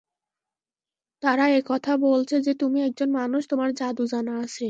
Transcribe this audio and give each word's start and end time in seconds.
তারা 1.23 1.45
এ 1.51 1.59
কথা 1.67 1.91
বলছে 2.03 2.35
যে, 2.41 2.51
তুমি 2.55 2.79
একজন 2.83 3.09
মানুষ, 3.13 3.41
তোমার 3.47 3.69
জাদু 3.75 4.03
জানা 4.07 4.33
আছে। 4.39 4.59